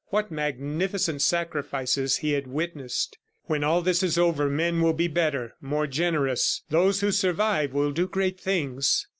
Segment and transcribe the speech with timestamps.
[0.07, 3.19] What magnificent sacrifices he had witnessed!
[3.43, 5.53] "When all this is over, men will be better...
[5.61, 6.63] more generous.
[6.71, 9.05] Those who survive will do great things."